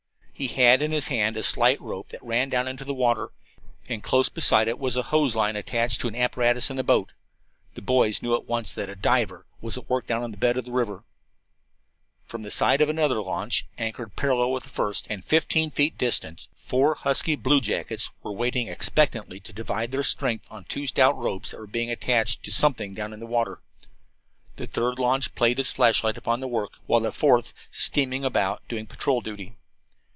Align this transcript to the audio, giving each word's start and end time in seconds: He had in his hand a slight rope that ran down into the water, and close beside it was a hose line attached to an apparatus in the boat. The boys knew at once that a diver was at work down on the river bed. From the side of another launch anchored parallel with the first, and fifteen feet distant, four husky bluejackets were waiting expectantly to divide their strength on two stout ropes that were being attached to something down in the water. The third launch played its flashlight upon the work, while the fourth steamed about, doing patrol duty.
He 0.41 0.47
had 0.47 0.81
in 0.81 0.91
his 0.91 1.09
hand 1.09 1.37
a 1.37 1.43
slight 1.43 1.79
rope 1.79 2.09
that 2.09 2.23
ran 2.23 2.49
down 2.49 2.67
into 2.67 2.83
the 2.83 2.95
water, 2.95 3.29
and 3.87 4.01
close 4.01 4.27
beside 4.27 4.67
it 4.67 4.79
was 4.79 4.95
a 4.97 5.03
hose 5.03 5.35
line 5.35 5.55
attached 5.55 6.01
to 6.01 6.07
an 6.07 6.15
apparatus 6.15 6.71
in 6.71 6.77
the 6.77 6.83
boat. 6.83 7.13
The 7.75 7.83
boys 7.83 8.23
knew 8.23 8.33
at 8.33 8.47
once 8.47 8.73
that 8.73 8.89
a 8.89 8.95
diver 8.95 9.45
was 9.61 9.77
at 9.77 9.87
work 9.87 10.07
down 10.07 10.23
on 10.23 10.31
the 10.31 10.37
river 10.65 10.95
bed. 10.95 11.03
From 12.25 12.41
the 12.41 12.49
side 12.49 12.81
of 12.81 12.89
another 12.89 13.21
launch 13.21 13.67
anchored 13.77 14.15
parallel 14.15 14.51
with 14.51 14.63
the 14.63 14.69
first, 14.71 15.05
and 15.11 15.23
fifteen 15.23 15.69
feet 15.69 15.95
distant, 15.95 16.47
four 16.55 16.95
husky 16.95 17.35
bluejackets 17.35 18.09
were 18.23 18.33
waiting 18.33 18.67
expectantly 18.67 19.39
to 19.41 19.53
divide 19.53 19.91
their 19.91 20.03
strength 20.03 20.47
on 20.49 20.63
two 20.63 20.87
stout 20.87 21.15
ropes 21.19 21.51
that 21.51 21.59
were 21.59 21.67
being 21.67 21.91
attached 21.91 22.41
to 22.41 22.51
something 22.51 22.95
down 22.95 23.13
in 23.13 23.19
the 23.19 23.27
water. 23.27 23.59
The 24.55 24.65
third 24.65 24.97
launch 24.97 25.35
played 25.35 25.59
its 25.59 25.71
flashlight 25.71 26.17
upon 26.17 26.39
the 26.39 26.47
work, 26.47 26.79
while 26.87 27.01
the 27.01 27.11
fourth 27.11 27.53
steamed 27.69 28.25
about, 28.25 28.67
doing 28.67 28.87
patrol 28.87 29.21
duty. 29.21 29.53